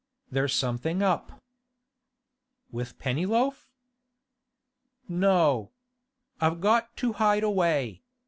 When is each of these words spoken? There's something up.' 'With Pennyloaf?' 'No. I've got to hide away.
There's 0.31 0.55
something 0.55 1.03
up.' 1.03 1.43
'With 2.71 2.97
Pennyloaf?' 2.97 3.69
'No. 5.07 5.69
I've 6.39 6.59
got 6.59 6.97
to 6.97 7.13
hide 7.13 7.43
away. 7.43 8.01